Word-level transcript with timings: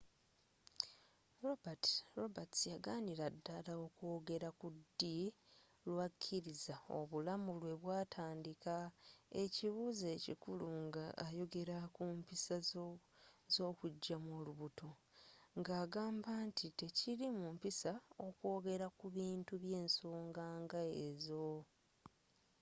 roberts 2.17 2.59
yaganira 2.71 3.25
ddala 3.35 3.73
okwogera 3.85 4.49
ku 4.59 4.67
ddi 4.77 5.17
lwakkiriza 5.91 6.75
obulamu 6.99 7.49
lwe 7.61 7.73
butandika 7.83 8.75
ekibuuzo 9.43 10.05
ekikulu 10.15 10.65
nga 10.85 11.05
oyogera 11.25 11.77
ku 11.95 12.03
mpisa 12.19 12.55
z'okugyamu 13.53 14.31
olubuto 14.39 14.89
nga 15.59 15.73
agamba 15.83 16.31
nti 16.49 16.65
tekiri 16.79 17.27
mu 17.37 17.45
mpisa 17.55 17.91
okwogera 18.27 18.87
ku 18.97 19.05
bintu 19.17 19.53
by'ensonga 19.63 20.45
nga 20.61 20.81
ezo 21.07 21.45